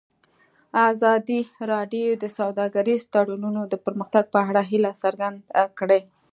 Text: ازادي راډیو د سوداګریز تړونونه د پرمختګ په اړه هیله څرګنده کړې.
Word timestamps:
ازادي 0.89 1.39
راډیو 1.71 2.09
د 2.23 2.25
سوداګریز 2.37 3.01
تړونونه 3.13 3.61
د 3.67 3.73
پرمختګ 3.85 4.23
په 4.33 4.39
اړه 4.49 4.61
هیله 4.71 4.91
څرګنده 5.03 5.61
کړې. 5.79 6.01